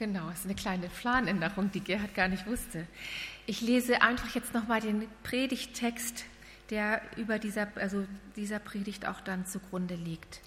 [0.00, 2.86] Genau, es ist eine kleine Planänderung, die Gerhard gar nicht wusste.
[3.44, 6.24] Ich lese einfach jetzt nochmal den Predigttext,
[6.70, 10.40] der über dieser, also dieser Predigt auch dann zugrunde liegt.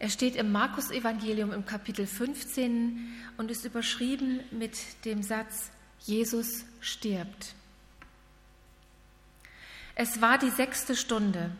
[0.00, 5.70] Er steht im Markus-Evangelium im Kapitel 15 und ist überschrieben mit dem Satz:
[6.00, 7.54] Jesus stirbt.
[9.94, 11.52] Es war die sechste Stunde.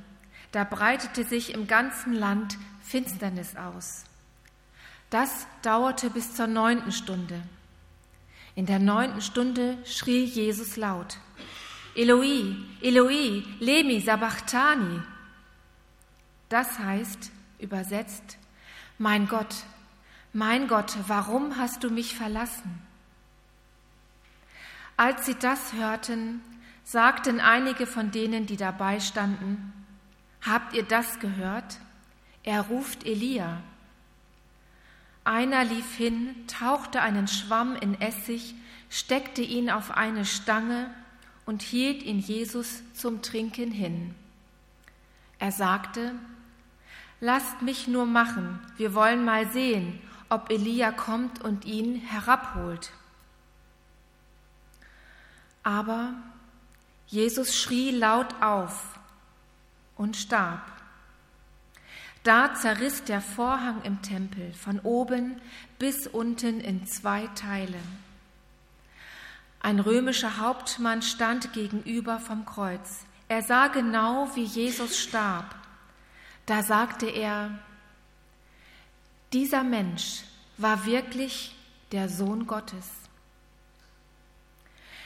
[0.51, 4.03] Da breitete sich im ganzen Land Finsternis aus.
[5.11, 7.43] Das dauerte bis zur neunten Stunde.
[8.55, 11.19] In der neunten Stunde schrie Jesus laut,
[11.95, 15.00] Eloi, Eloi, lemi sabachthani.
[16.48, 18.38] Das heißt, übersetzt,
[18.98, 19.55] mein Gott,
[20.33, 22.83] mein Gott, warum hast du mich verlassen?
[24.97, 26.41] Als sie das hörten,
[26.84, 29.72] sagten einige von denen, die dabei standen,
[30.42, 31.78] Habt ihr das gehört?
[32.42, 33.61] Er ruft Elia.
[35.28, 38.55] Einer lief hin, tauchte einen Schwamm in Essig,
[38.88, 40.91] steckte ihn auf eine Stange
[41.44, 44.14] und hielt ihn Jesus zum Trinken hin.
[45.38, 46.14] Er sagte,
[47.20, 52.91] Lasst mich nur machen, wir wollen mal sehen, ob Elia kommt und ihn herabholt.
[55.62, 56.14] Aber
[57.06, 58.98] Jesus schrie laut auf
[59.94, 60.78] und starb.
[62.24, 65.41] Da zerriss der Vorhang im Tempel von oben
[65.78, 67.78] bis unten in zwei Teile.
[69.60, 73.05] Ein römischer Hauptmann stand gegenüber vom Kreuz.
[73.28, 75.55] Er sah genau, wie Jesus starb.
[76.47, 77.50] Da sagte er,
[79.32, 80.22] dieser Mensch
[80.56, 81.55] war wirklich
[81.92, 82.88] der Sohn Gottes.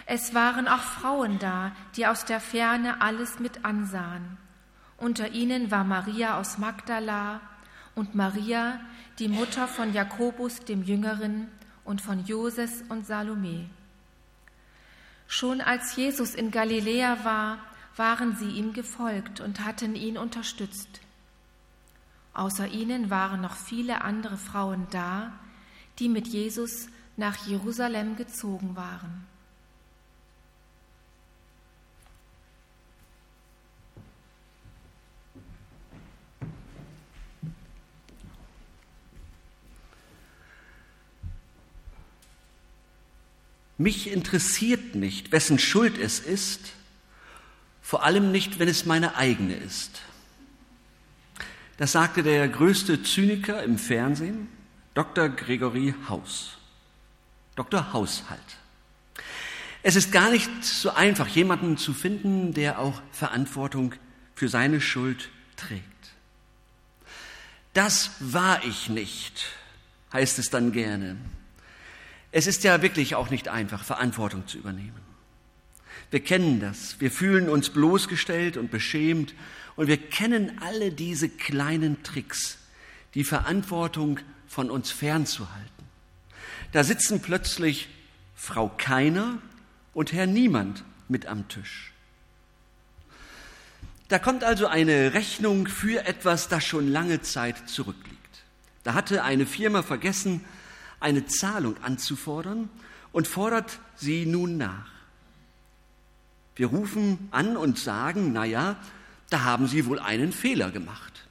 [0.06, 4.36] Es waren auch Frauen da, die aus der Ferne alles mit ansahen.
[5.02, 7.40] Unter ihnen war Maria aus Magdala
[7.96, 8.78] und Maria,
[9.18, 11.48] die Mutter von Jakobus dem Jüngeren
[11.84, 13.68] und von Joses und Salome.
[15.26, 17.58] Schon als Jesus in Galiläa war,
[17.96, 21.00] waren sie ihm gefolgt und hatten ihn unterstützt.
[22.32, 25.32] Außer ihnen waren noch viele andere Frauen da,
[25.98, 29.31] die mit Jesus nach Jerusalem gezogen waren.
[43.82, 46.72] Mich interessiert nicht, wessen Schuld es ist,
[47.82, 50.02] vor allem nicht, wenn es meine eigene ist.
[51.78, 54.46] Das sagte der größte Zyniker im Fernsehen,
[54.94, 55.28] Dr.
[55.30, 56.58] Gregory Haus.
[57.56, 57.92] Dr.
[57.92, 58.38] Haushalt.
[59.82, 63.96] Es ist gar nicht so einfach, jemanden zu finden, der auch Verantwortung
[64.36, 65.82] für seine Schuld trägt.
[67.72, 69.44] Das war ich nicht,
[70.12, 71.16] heißt es dann gerne.
[72.32, 75.00] Es ist ja wirklich auch nicht einfach, Verantwortung zu übernehmen.
[76.10, 77.00] Wir kennen das.
[77.00, 79.34] Wir fühlen uns bloßgestellt und beschämt
[79.76, 82.58] und wir kennen alle diese kleinen Tricks,
[83.14, 85.70] die Verantwortung von uns fernzuhalten.
[86.72, 87.88] Da sitzen plötzlich
[88.34, 89.38] Frau Keiner
[89.94, 91.92] und Herr Niemand mit am Tisch.
[94.08, 98.18] Da kommt also eine Rechnung für etwas, das schon lange Zeit zurückliegt.
[98.84, 100.44] Da hatte eine Firma vergessen,
[101.02, 102.68] eine Zahlung anzufordern
[103.12, 104.90] und fordert sie nun nach.
[106.54, 108.76] Wir rufen an und sagen, na ja,
[109.30, 111.24] da haben Sie wohl einen Fehler gemacht.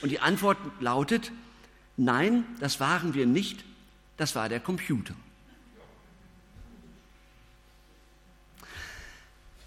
[0.00, 1.30] Und die Antwort lautet,
[1.96, 3.64] nein, das waren wir nicht,
[4.16, 5.14] das war der Computer.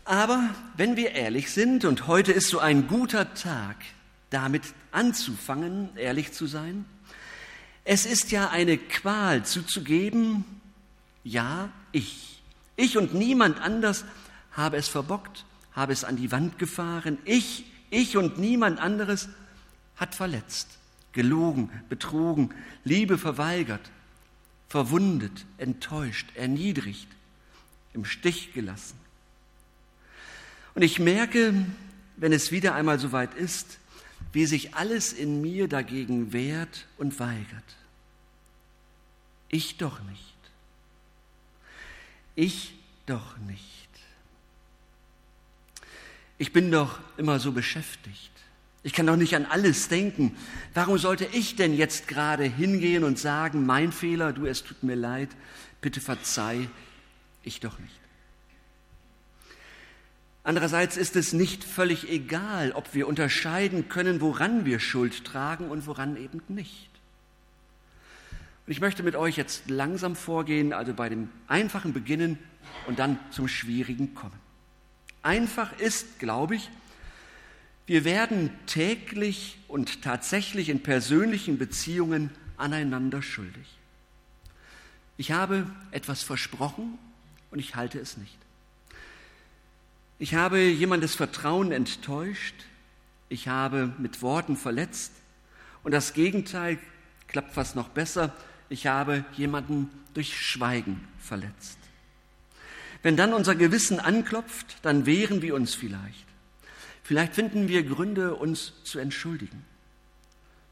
[0.05, 3.77] Aber wenn wir ehrlich sind, und heute ist so ein guter Tag,
[4.29, 6.85] damit anzufangen, ehrlich zu sein,
[7.85, 10.43] es ist ja eine Qual zuzugeben,
[11.23, 12.41] ja, ich.
[12.75, 14.03] Ich und niemand anders
[14.51, 17.19] habe es verbockt, habe es an die Wand gefahren.
[17.25, 19.29] Ich, ich und niemand anderes
[19.95, 20.67] hat verletzt,
[21.13, 22.53] gelogen, betrogen,
[22.83, 23.91] Liebe verweigert,
[24.67, 27.07] verwundet, enttäuscht, erniedrigt,
[27.93, 28.99] im Stich gelassen.
[30.73, 31.53] Und ich merke,
[32.17, 33.79] wenn es wieder einmal so weit ist,
[34.33, 37.77] wie sich alles in mir dagegen wehrt und weigert.
[39.55, 40.21] Ich doch nicht.
[42.35, 42.73] Ich
[43.05, 43.89] doch nicht.
[46.37, 48.31] Ich bin doch immer so beschäftigt.
[48.83, 50.35] Ich kann doch nicht an alles denken.
[50.73, 54.95] Warum sollte ich denn jetzt gerade hingehen und sagen, mein Fehler, du, es tut mir
[54.95, 55.29] leid,
[55.79, 56.67] bitte verzeih,
[57.43, 58.01] ich doch nicht.
[60.43, 65.87] Andererseits ist es nicht völlig egal, ob wir unterscheiden können, woran wir Schuld tragen und
[65.87, 66.94] woran eben nicht.
[68.65, 72.39] Und ich möchte mit euch jetzt langsam vorgehen, also bei dem Einfachen beginnen
[72.87, 74.39] und dann zum Schwierigen kommen.
[75.21, 76.69] Einfach ist, glaube ich,
[77.85, 83.77] wir werden täglich und tatsächlich in persönlichen Beziehungen aneinander schuldig.
[85.17, 86.97] Ich habe etwas versprochen
[87.51, 88.37] und ich halte es nicht.
[90.17, 92.55] Ich habe jemandes Vertrauen enttäuscht,
[93.29, 95.11] ich habe mit Worten verletzt
[95.83, 96.79] und das Gegenteil
[97.27, 98.33] klappt fast noch besser,
[98.69, 101.77] ich habe jemanden durch Schweigen verletzt.
[103.03, 106.25] Wenn dann unser Gewissen anklopft, dann wehren wir uns vielleicht.
[107.03, 109.63] Vielleicht finden wir Gründe, uns zu entschuldigen.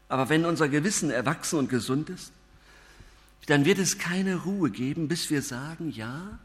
[0.08, 2.32] Aber wenn unser Gewissen erwachsen und gesund ist,
[3.46, 6.38] dann wird es keine Ruhe geben, bis wir sagen, ja,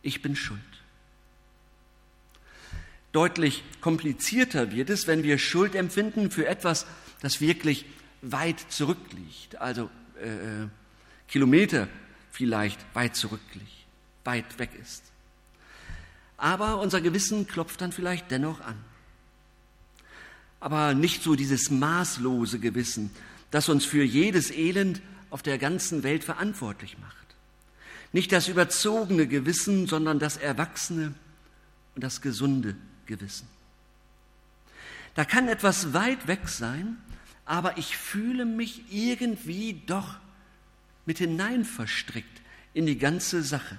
[0.00, 0.60] ich bin schuld.
[3.12, 6.86] Deutlich komplizierter wird es, wenn wir Schuld empfinden für etwas,
[7.20, 7.84] das wirklich
[8.22, 9.90] weit zurückliegt, also
[10.20, 10.68] äh, äh
[11.26, 11.88] Kilometer
[12.30, 13.86] vielleicht weit zurückliegt,
[14.24, 15.02] weit weg ist.
[16.36, 18.76] Aber unser Gewissen klopft dann vielleicht dennoch an
[20.64, 23.10] aber nicht so dieses maßlose Gewissen,
[23.50, 27.14] das uns für jedes Elend auf der ganzen Welt verantwortlich macht.
[28.14, 31.12] Nicht das überzogene Gewissen, sondern das erwachsene
[31.94, 33.46] und das gesunde Gewissen.
[35.14, 36.96] Da kann etwas weit weg sein,
[37.46, 40.16] aber ich fühle mich irgendwie doch
[41.06, 42.40] mit hinein verstrickt
[42.72, 43.78] in die ganze Sache.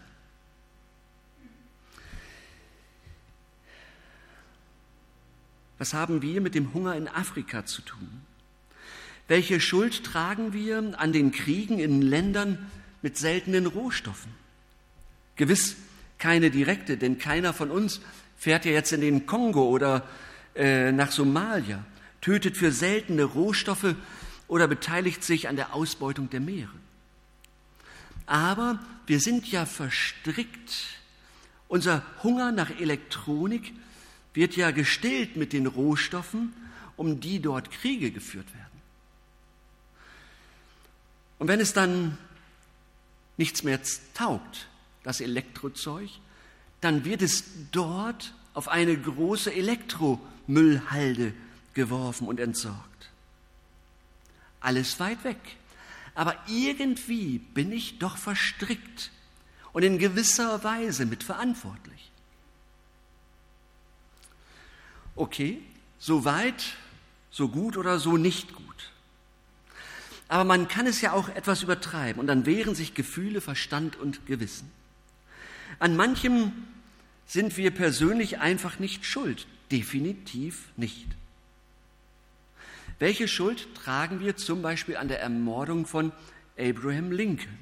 [5.78, 8.22] Was haben wir mit dem Hunger in Afrika zu tun?
[9.28, 12.72] Welche Schuld tragen wir an den Kriegen in Ländern
[13.02, 14.32] mit seltenen Rohstoffen?
[15.36, 15.76] Gewiss
[16.18, 18.00] keine direkte, denn keiner von uns
[18.38, 20.08] fährt ja jetzt in den Kongo oder
[20.56, 21.84] äh, nach Somalia,
[22.26, 23.94] tötet für seltene Rohstoffe
[24.48, 26.74] oder beteiligt sich an der Ausbeutung der Meere.
[28.26, 30.88] Aber wir sind ja verstrickt.
[31.68, 33.74] Unser Hunger nach Elektronik
[34.34, 36.52] wird ja gestillt mit den Rohstoffen,
[36.98, 38.82] um die dort Kriege geführt werden.
[41.38, 42.18] Und wenn es dann
[43.38, 43.80] nichts mehr
[44.16, 44.68] taugt,
[45.04, 46.10] das Elektrozeug,
[46.82, 51.34] dann wird es dort auf eine große Elektromüllhalde
[51.76, 53.12] geworfen und entsorgt.
[54.60, 55.38] Alles weit weg.
[56.16, 59.12] Aber irgendwie bin ich doch verstrickt
[59.74, 62.12] und in gewisser Weise mitverantwortlich.
[65.16, 65.62] Okay,
[66.00, 66.76] so weit,
[67.30, 68.66] so gut oder so nicht gut.
[70.28, 74.26] Aber man kann es ja auch etwas übertreiben und dann wehren sich Gefühle, Verstand und
[74.26, 74.72] Gewissen.
[75.80, 76.52] An manchem
[77.28, 81.08] sind wir persönlich einfach nicht schuld, definitiv nicht.
[83.00, 86.12] Welche Schuld tragen wir zum Beispiel an der Ermordung von
[86.58, 87.58] Abraham Lincoln?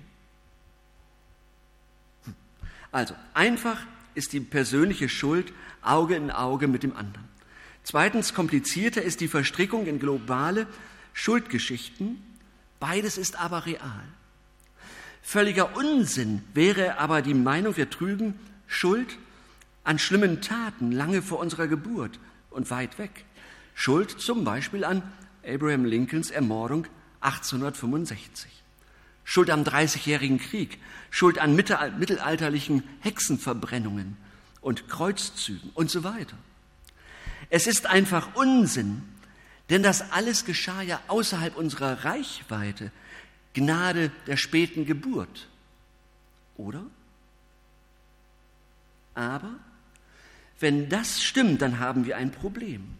[2.91, 3.81] Also, einfach
[4.13, 5.51] ist die persönliche Schuld
[5.81, 7.27] Auge in Auge mit dem anderen.
[7.83, 10.67] Zweitens, komplizierter ist die Verstrickung in globale
[11.13, 12.21] Schuldgeschichten.
[12.79, 14.03] Beides ist aber real.
[15.21, 18.35] Völliger Unsinn wäre aber die Meinung, wir trügen
[18.67, 19.17] Schuld
[19.83, 22.19] an schlimmen Taten lange vor unserer Geburt
[22.49, 23.25] und weit weg.
[23.73, 25.03] Schuld zum Beispiel an
[25.45, 26.87] Abraham Lincolns Ermordung
[27.21, 28.49] 1865.
[29.23, 30.79] Schuld am Dreißigjährigen Krieg,
[31.09, 34.17] Schuld an mittelalterlichen Hexenverbrennungen
[34.61, 36.37] und Kreuzzügen und so weiter.
[37.49, 39.03] Es ist einfach Unsinn,
[39.69, 42.91] denn das alles geschah ja außerhalb unserer Reichweite,
[43.53, 45.47] Gnade der späten Geburt.
[46.57, 46.83] Oder?
[49.15, 49.53] Aber
[50.59, 52.97] wenn das stimmt, dann haben wir ein Problem.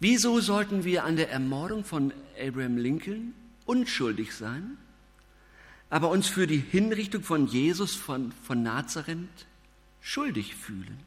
[0.00, 3.34] Wieso sollten wir an der Ermordung von Abraham Lincoln
[3.64, 4.76] unschuldig sein,
[5.90, 9.46] aber uns für die Hinrichtung von Jesus von, von Nazareth
[10.00, 10.98] schuldig fühlen?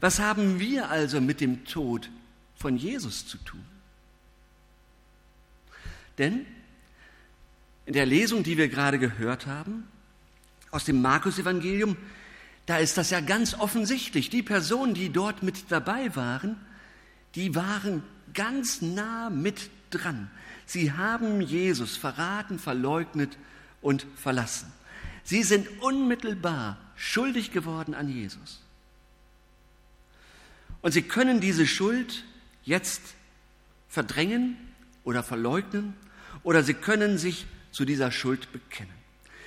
[0.00, 2.10] Was haben wir also mit dem Tod
[2.54, 3.64] von Jesus zu tun?
[6.18, 6.46] Denn
[7.86, 9.88] in der Lesung, die wir gerade gehört haben,
[10.70, 11.96] aus dem Markus-Evangelium,
[12.66, 14.28] da ist das ja ganz offensichtlich.
[14.28, 16.56] Die Personen, die dort mit dabei waren,
[17.34, 18.02] die waren
[18.34, 20.30] ganz nah mit dran.
[20.66, 23.38] Sie haben Jesus verraten, verleugnet
[23.80, 24.72] und verlassen.
[25.24, 28.60] Sie sind unmittelbar schuldig geworden an Jesus.
[30.82, 32.24] Und sie können diese Schuld
[32.64, 33.02] jetzt
[33.88, 34.56] verdrängen
[35.04, 35.94] oder verleugnen
[36.42, 38.92] oder sie können sich zu dieser Schuld bekennen.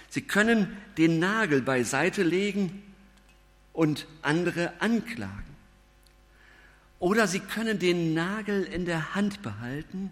[0.09, 2.83] Sie können den Nagel beiseite legen
[3.73, 5.50] und andere anklagen.
[7.01, 10.11] Oder sie können den Nagel in der Hand behalten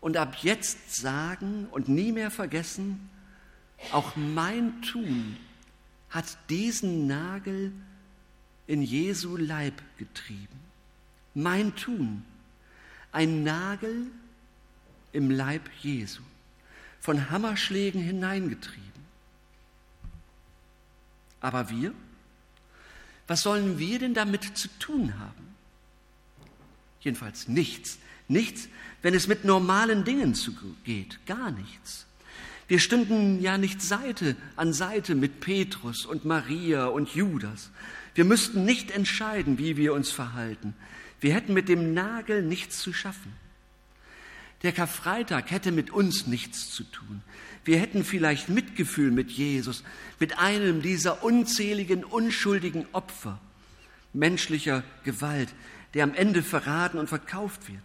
[0.00, 3.08] und ab jetzt sagen und nie mehr vergessen,
[3.92, 5.36] auch mein Tun
[6.10, 7.72] hat diesen Nagel
[8.66, 10.58] in Jesu Leib getrieben.
[11.34, 12.24] Mein Tun,
[13.12, 14.08] ein Nagel
[15.12, 16.22] im Leib Jesu,
[16.98, 18.82] von Hammerschlägen hineingetrieben.
[21.40, 21.94] Aber wir?
[23.28, 25.47] Was sollen wir denn damit zu tun haben?
[27.00, 27.98] Jedenfalls nichts.
[28.28, 28.68] Nichts,
[29.02, 31.18] wenn es mit normalen Dingen zugeht.
[31.26, 32.06] Gar nichts.
[32.66, 37.70] Wir stünden ja nicht Seite an Seite mit Petrus und Maria und Judas.
[38.14, 40.74] Wir müssten nicht entscheiden, wie wir uns verhalten.
[41.20, 43.32] Wir hätten mit dem Nagel nichts zu schaffen.
[44.62, 47.22] Der Karfreitag hätte mit uns nichts zu tun.
[47.64, 49.82] Wir hätten vielleicht Mitgefühl mit Jesus,
[50.18, 53.40] mit einem dieser unzähligen, unschuldigen Opfer
[54.12, 55.48] menschlicher Gewalt,
[55.94, 57.82] der am Ende verraten und verkauft wird.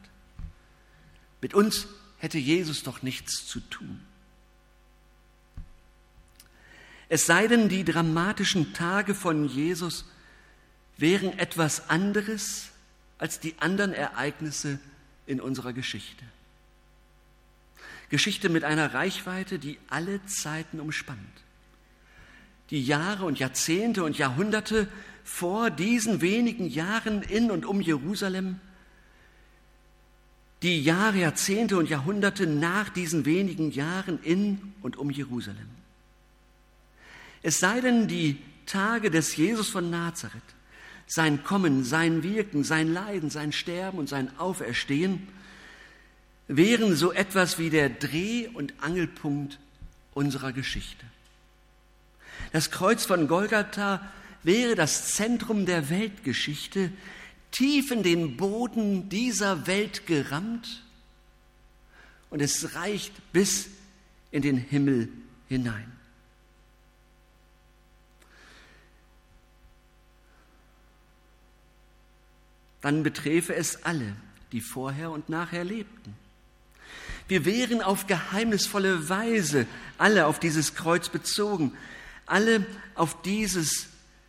[1.41, 4.01] Mit uns hätte Jesus doch nichts zu tun.
[7.09, 10.05] Es sei denn, die dramatischen Tage von Jesus
[10.97, 12.69] wären etwas anderes
[13.17, 14.79] als die anderen Ereignisse
[15.25, 16.25] in unserer Geschichte.
[18.09, 21.19] Geschichte mit einer Reichweite, die alle Zeiten umspannt.
[22.69, 24.87] Die Jahre und Jahrzehnte und Jahrhunderte
[25.23, 28.59] vor diesen wenigen Jahren in und um Jerusalem,
[30.61, 35.67] die Jahre, Jahrzehnte und Jahrhunderte nach diesen wenigen Jahren in und um Jerusalem.
[37.41, 40.41] Es sei denn, die Tage des Jesus von Nazareth,
[41.05, 45.27] sein Kommen, sein Wirken, sein Leiden, sein Sterben und sein Auferstehen,
[46.47, 49.59] wären so etwas wie der Dreh- und Angelpunkt
[50.13, 51.05] unserer Geschichte.
[52.53, 53.99] Das Kreuz von Golgatha
[54.43, 56.91] wäre das Zentrum der Weltgeschichte,
[57.49, 60.83] tief in den Boden dieser Welt gerammt
[62.29, 63.69] und es reicht bis
[64.29, 65.09] in den Himmel
[65.49, 65.91] hinein.
[72.81, 74.15] Dann beträfe es alle,
[74.51, 76.15] die vorher und nachher lebten.
[77.27, 79.65] Wir wären auf geheimnisvolle Weise
[79.97, 81.75] alle auf dieses Kreuz bezogen,
[82.25, 82.65] alle
[82.95, 83.87] auf, dieses,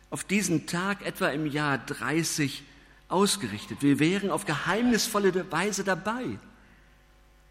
[0.09, 2.63] auf diesen Tag etwa im Jahr 30
[3.07, 3.81] ausgerichtet.
[3.81, 6.25] Wir wären auf geheimnisvolle Weise dabei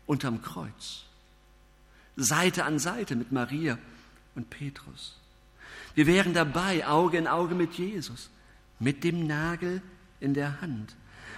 [0.07, 1.05] unterm Kreuz,
[2.17, 3.79] Seite an Seite mit Maria
[4.35, 5.17] und Petrus.
[5.95, 8.31] Wir wären dabei, Auge in Auge mit Jesus,
[8.79, 9.81] mit dem Nagel
[10.21, 10.95] in der Hand.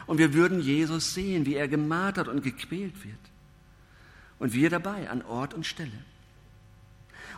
[0.06, 3.18] Und wir würden Jesus sehen, wie er gemartert und gequält wird.
[4.38, 6.04] Und wir dabei an Ort und Stelle.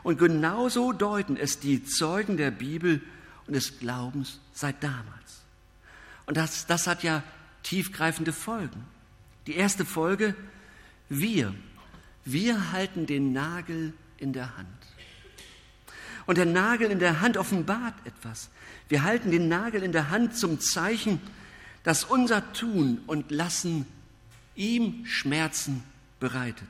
[0.02, 3.02] Und genauso deuten es die Zeugen der Bibel
[3.46, 5.42] und des Glaubens seit damals.
[6.26, 7.22] Und das, das hat ja
[7.62, 8.84] tiefgreifende Folgen.
[9.46, 10.34] Die erste Folge,
[11.08, 11.54] wir,
[12.24, 14.68] wir halten den Nagel in der Hand.
[16.26, 18.50] Und der Nagel in der Hand offenbart etwas.
[18.88, 21.20] Wir halten den Nagel in der Hand zum Zeichen,
[21.84, 23.86] dass unser Tun und Lassen
[24.54, 25.82] ihm Schmerzen
[26.20, 26.68] bereitet.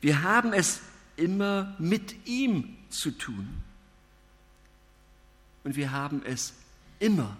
[0.00, 0.80] Wir haben es
[1.16, 3.48] immer mit ihm zu tun.
[5.62, 6.54] Und wir haben es
[6.98, 7.36] immer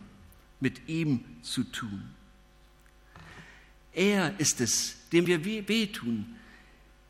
[0.60, 2.02] mit ihm zu tun.
[3.92, 6.26] Er ist es, dem wir wehtun,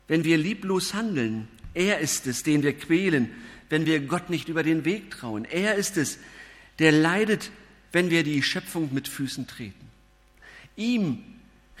[0.07, 1.47] wenn wir lieblos handeln.
[1.73, 3.29] Er ist es, den wir quälen,
[3.69, 5.45] wenn wir Gott nicht über den Weg trauen.
[5.45, 6.19] Er ist es,
[6.79, 7.51] der leidet,
[7.91, 9.89] wenn wir die Schöpfung mit Füßen treten.
[10.75, 11.23] Ihm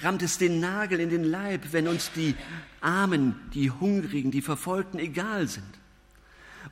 [0.01, 2.35] rammt es den Nagel in den Leib, wenn uns die
[2.81, 5.63] Armen, die Hungrigen, die Verfolgten egal sind.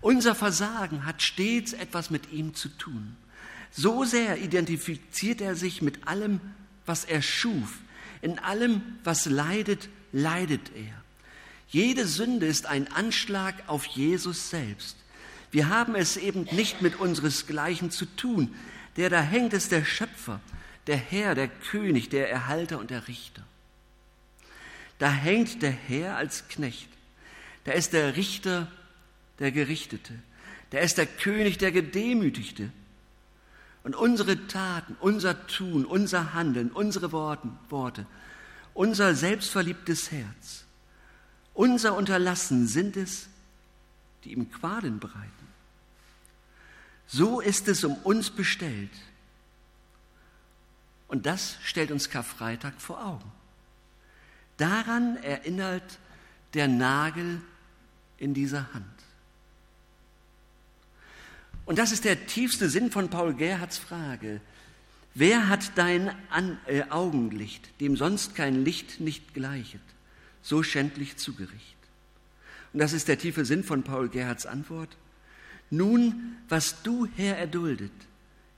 [0.01, 3.15] Unser Versagen hat stets etwas mit ihm zu tun.
[3.72, 6.42] So sehr identifiziert er sich mit allem,
[6.86, 7.80] was er schuf.
[8.22, 11.01] In allem, was leidet, leidet er.
[11.70, 14.98] Jede Sünde ist ein Anschlag auf Jesus selbst.
[15.51, 18.53] Wir haben es eben nicht mit unseresgleichen zu tun.
[18.98, 20.39] Der da hängt, ist der Schöpfer
[20.87, 23.43] der Herr, der König, der Erhalter und der Richter.
[24.99, 26.89] Da hängt der Herr als Knecht.
[27.63, 28.71] Da ist der Richter,
[29.39, 30.13] der Gerichtete.
[30.69, 32.71] Da ist der König, der Gedemütigte.
[33.83, 38.05] Und unsere Taten, unser Tun, unser Handeln, unsere Worten, Worte,
[38.73, 40.63] unser selbstverliebtes Herz,
[41.53, 43.27] unser Unterlassen sind es,
[44.23, 45.31] die ihm Qualen bereiten.
[47.07, 48.89] So ist es um uns bestellt.
[51.13, 53.32] Und das stellt uns Karfreitag vor Augen.
[54.58, 56.00] Daran erinnert
[56.55, 57.39] der Nagel
[58.17, 58.88] in dieser Hand.
[61.65, 64.41] Und das ist der tiefste Sinn von Paul Gerhards Frage.
[65.13, 69.82] Wer hat dein An äh, Augenlicht, dem sonst kein Licht nicht gleichet,
[70.41, 71.77] so schändlich zugericht?
[72.74, 74.98] Und das ist der tiefe Sinn von Paul Gerhards Antwort.
[75.70, 77.93] Nun, was du, Herr, erduldet,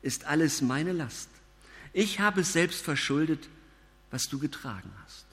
[0.02, 1.35] ist alles meine Last.
[1.98, 3.48] Ich habe es selbst verschuldet,
[4.12, 5.26] was du getragen hast.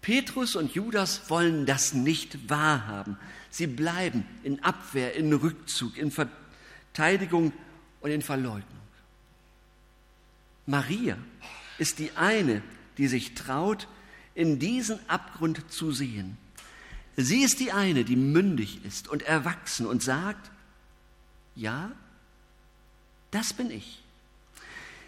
[0.00, 3.18] Petrus und Judas wollen das nicht wahrhaben.
[3.50, 7.52] Sie bleiben in Abwehr, in Rückzug, in Verteidigung
[8.00, 8.62] und in Verleugnung.
[10.66, 11.18] Maria
[11.78, 12.62] ist die eine,
[12.98, 13.88] die sich traut,
[14.36, 16.38] in diesen Abgrund zu sehen.
[17.16, 20.52] Sie ist die eine, die mündig ist und erwachsen und sagt,
[21.56, 21.90] ja,
[23.30, 24.02] das bin ich.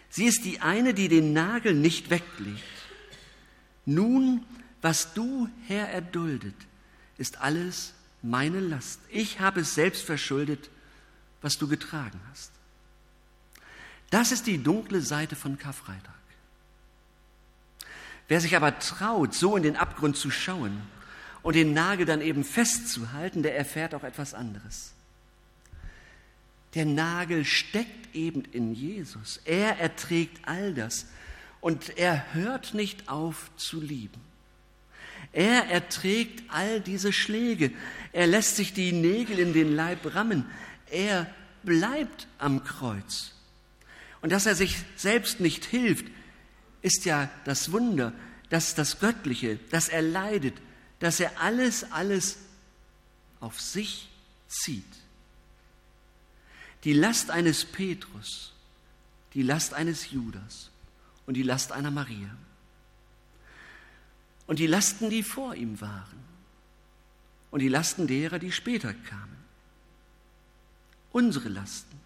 [0.09, 2.63] Sie ist die eine, die den Nagel nicht weglegt.
[3.85, 4.45] Nun
[4.81, 6.55] was du, Herr, erduldet,
[7.17, 8.99] ist alles meine Last.
[9.09, 10.69] Ich habe es selbst verschuldet,
[11.41, 12.51] was du getragen hast.
[14.09, 16.13] Das ist die dunkle Seite von Karfreitag.
[18.27, 20.81] Wer sich aber traut, so in den Abgrund zu schauen
[21.43, 24.93] und den Nagel dann eben festzuhalten, der erfährt auch etwas anderes.
[26.73, 29.41] Der Nagel steckt eben in Jesus.
[29.45, 31.07] Er erträgt all das
[31.59, 34.19] und er hört nicht auf zu lieben.
[35.33, 37.71] Er erträgt all diese Schläge.
[38.11, 40.45] Er lässt sich die Nägel in den Leib rammen.
[40.89, 41.27] Er
[41.63, 43.33] bleibt am Kreuz.
[44.21, 46.05] Und dass er sich selbst nicht hilft,
[46.81, 48.13] ist ja das Wunder,
[48.49, 50.55] das das Göttliche, dass er leidet,
[50.99, 52.37] dass er alles, alles
[53.39, 54.09] auf sich
[54.47, 54.83] zieht.
[56.83, 58.53] Die Last eines Petrus,
[59.33, 60.71] die Last eines Judas
[61.25, 62.35] und die Last einer Maria
[64.47, 66.19] und die Lasten, die vor ihm waren
[67.51, 69.37] und die Lasten derer, die später kamen.
[71.11, 71.99] Unsere Lasten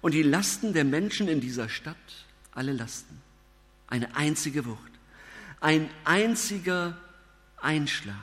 [0.00, 1.96] und die Lasten der Menschen in dieser Stadt,
[2.52, 3.20] alle Lasten.
[3.86, 4.90] Eine einzige Wucht,
[5.60, 6.96] ein einziger
[7.58, 8.16] Einschlag.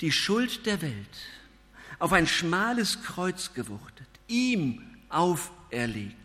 [0.00, 1.18] Die Schuld der Welt
[1.98, 6.16] auf ein schmales Kreuz gewuchtet, ihm auferlegt.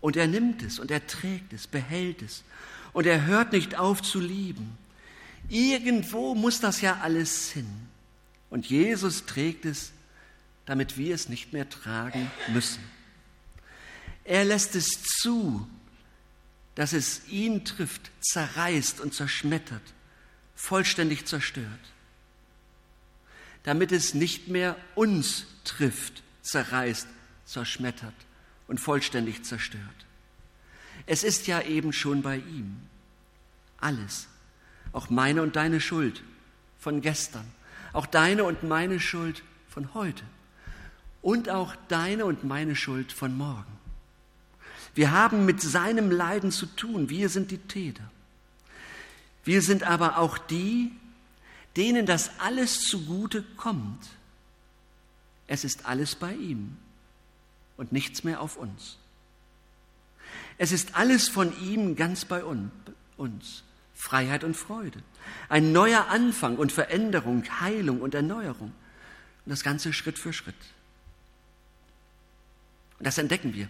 [0.00, 2.44] Und er nimmt es und er trägt es, behält es
[2.92, 4.76] und er hört nicht auf zu lieben.
[5.48, 7.68] Irgendwo muss das ja alles hin.
[8.50, 9.92] Und Jesus trägt es,
[10.66, 12.82] damit wir es nicht mehr tragen müssen.
[14.24, 15.68] Er lässt es zu,
[16.74, 19.82] dass es ihn trifft, zerreißt und zerschmettert,
[20.54, 21.66] vollständig zerstört,
[23.66, 27.08] damit es nicht mehr uns trifft, zerreißt,
[27.44, 28.14] zerschmettert
[28.68, 29.82] und vollständig zerstört.
[31.04, 32.76] Es ist ja eben schon bei ihm.
[33.78, 34.28] Alles.
[34.92, 36.22] Auch meine und deine Schuld
[36.78, 37.44] von gestern.
[37.92, 40.22] Auch deine und meine Schuld von heute.
[41.20, 43.78] Und auch deine und meine Schuld von morgen.
[44.94, 47.10] Wir haben mit seinem Leiden zu tun.
[47.10, 48.04] Wir sind die Täter.
[49.42, 50.92] Wir sind aber auch die,
[51.76, 54.08] denen das alles zugute kommt.
[55.46, 56.76] Es ist alles bei ihm
[57.76, 58.98] und nichts mehr auf uns.
[60.58, 63.62] Es ist alles von ihm ganz bei uns.
[63.94, 65.02] Freiheit und Freude.
[65.48, 68.72] Ein neuer Anfang und Veränderung, Heilung und Erneuerung.
[69.44, 70.54] Und das Ganze Schritt für Schritt.
[72.98, 73.68] Und das entdecken wir.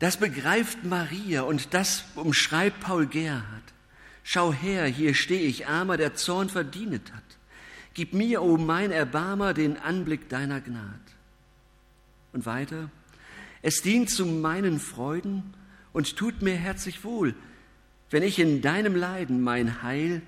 [0.00, 3.73] Das begreift Maria und das umschreibt Paul Gerhard.
[4.26, 7.22] Schau her, hier stehe ich, Armer, der Zorn verdient hat.
[7.92, 10.98] Gib mir, o oh mein Erbarmer, den Anblick deiner Gnade.
[12.32, 12.90] Und weiter,
[13.62, 15.54] es dient zu meinen Freuden
[15.92, 17.34] und tut mir herzlich wohl,
[18.10, 20.22] wenn ich in deinem Leiden mein Heil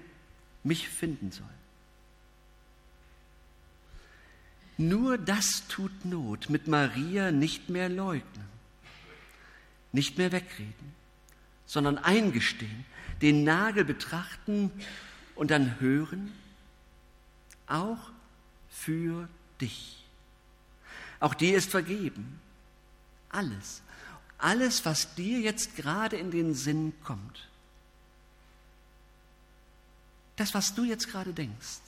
[0.62, 1.46] mich finden soll.
[4.78, 8.44] Nur das tut Not, mit Maria nicht mehr leugnen,
[9.92, 10.94] nicht mehr wegreden,
[11.66, 12.84] sondern eingestehen,
[13.22, 14.70] den Nagel betrachten
[15.34, 16.32] und dann hören,
[17.66, 18.10] auch
[18.68, 19.28] für
[19.60, 20.04] dich.
[21.20, 22.40] Auch dir ist vergeben
[23.36, 23.82] alles.
[24.38, 27.48] Alles, was dir jetzt gerade in den Sinn kommt.
[30.36, 31.80] Das, was du jetzt gerade denkst.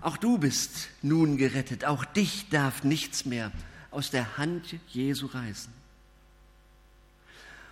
[0.00, 1.84] Auch du bist nun gerettet.
[1.84, 3.52] Auch dich darf nichts mehr
[3.90, 5.72] aus der Hand Jesu reißen.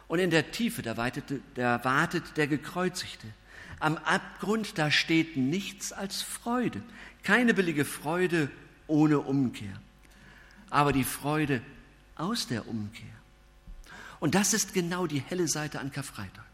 [0.09, 3.27] Und in der Tiefe, da, wartet, da wartet der Gekreuzigte.
[3.81, 6.83] Am Abgrund, da steht nichts als Freude.
[7.23, 8.51] Keine billige Freude
[8.87, 9.81] ohne Umkehr.
[10.71, 11.63] Aber die Freude
[12.17, 13.07] aus der Umkehr.
[14.21, 16.45] Und das ist genau die helle Seite an Karfreitag.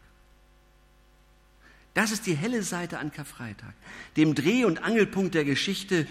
[1.93, 3.73] Das ist die helle Seite an Karfreitag,
[4.15, 6.07] dem Dreh- und Angelpunkt der Geschichte,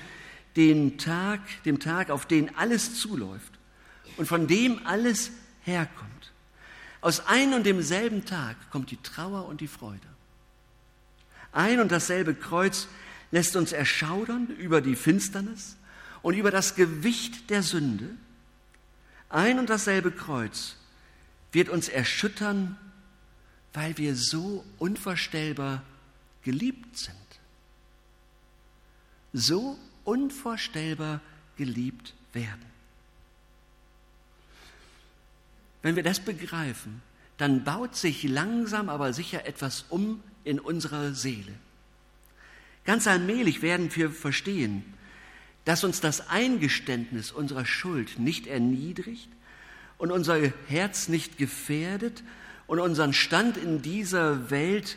[0.56, 3.52] den Tag, dem Tag, auf den alles zuläuft
[4.16, 5.30] und von dem alles
[5.62, 6.32] herkommt.
[7.08, 10.06] Aus ein und demselben Tag kommt die Trauer und die Freude.
[11.52, 12.86] Ein und dasselbe Kreuz
[13.30, 15.78] lässt uns erschaudern über die Finsternis
[16.20, 18.10] und über das Gewicht der Sünde.
[19.30, 20.76] Ein und dasselbe Kreuz
[21.50, 22.76] wird uns erschüttern,
[23.72, 25.82] weil wir so unvorstellbar
[26.42, 27.16] geliebt sind.
[29.32, 31.22] So unvorstellbar
[31.56, 32.66] geliebt werden.
[35.82, 37.02] Wenn wir das begreifen,
[37.36, 41.52] dann baut sich langsam aber sicher etwas um in unserer Seele.
[42.84, 44.82] Ganz allmählich werden wir verstehen,
[45.64, 49.28] dass uns das Eingeständnis unserer Schuld nicht erniedrigt
[49.98, 52.24] und unser Herz nicht gefährdet
[52.66, 54.96] und unseren Stand in dieser Welt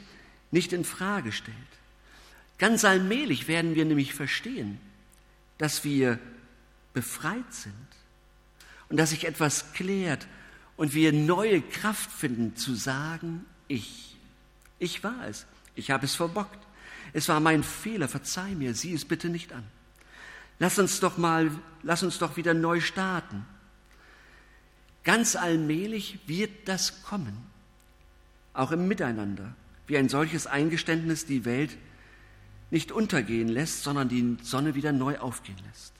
[0.51, 1.55] nicht in Frage stellt.
[2.57, 4.79] Ganz allmählich werden wir nämlich verstehen,
[5.57, 6.19] dass wir
[6.93, 7.73] befreit sind
[8.89, 10.27] und dass sich etwas klärt
[10.81, 14.17] und wir neue Kraft finden zu sagen, ich,
[14.79, 16.57] ich war es, ich habe es verbockt,
[17.13, 19.63] es war mein Fehler, verzeih mir, sieh es bitte nicht an.
[20.57, 21.51] Lass uns doch mal,
[21.83, 23.45] lass uns doch wieder neu starten.
[25.03, 27.37] Ganz allmählich wird das kommen,
[28.53, 29.53] auch im Miteinander,
[29.85, 31.77] wie ein solches Eingeständnis die Welt
[32.71, 35.93] nicht untergehen lässt, sondern die Sonne wieder neu aufgehen lässt.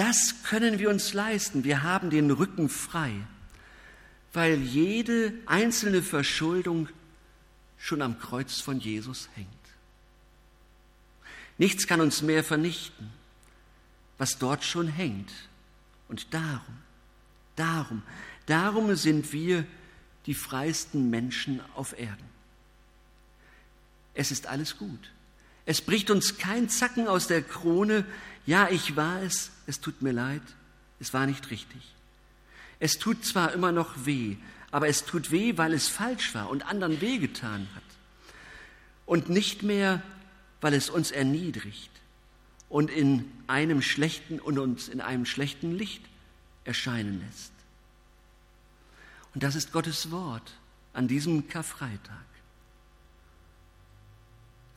[0.00, 1.62] Das können wir uns leisten.
[1.62, 3.12] Wir haben den Rücken frei,
[4.32, 6.88] weil jede einzelne Verschuldung
[7.76, 9.50] schon am Kreuz von Jesus hängt.
[11.58, 13.12] Nichts kann uns mehr vernichten,
[14.16, 15.30] was dort schon hängt.
[16.08, 16.78] Und darum,
[17.56, 18.02] darum,
[18.46, 19.66] darum sind wir
[20.24, 22.24] die freisten Menschen auf Erden.
[24.14, 25.10] Es ist alles gut.
[25.66, 28.04] Es bricht uns kein Zacken aus der Krone.
[28.46, 30.42] Ja, ich war es, es tut mir leid,
[30.98, 31.82] es war nicht richtig.
[32.78, 34.36] Es tut zwar immer noch weh,
[34.70, 37.82] aber es tut weh, weil es falsch war und anderen wehgetan hat.
[39.06, 40.02] Und nicht mehr,
[40.60, 41.90] weil es uns erniedrigt
[42.68, 46.02] und in einem schlechten und uns in einem schlechten Licht
[46.64, 47.52] erscheinen lässt.
[49.34, 50.54] Und das ist Gottes Wort
[50.92, 52.24] an diesem Karfreitag,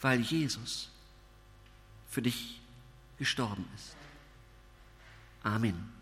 [0.03, 0.89] weil Jesus
[2.09, 2.59] für dich
[3.17, 3.95] gestorben ist.
[5.43, 5.92] Amen.